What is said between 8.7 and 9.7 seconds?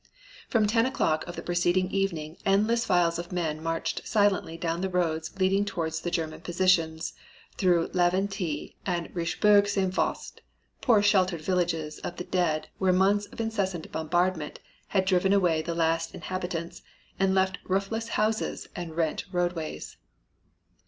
and Richebourg